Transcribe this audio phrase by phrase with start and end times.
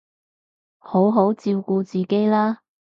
[0.79, 2.63] 好好照顧自己啦